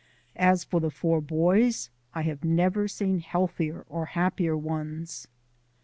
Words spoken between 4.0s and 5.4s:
happier ones.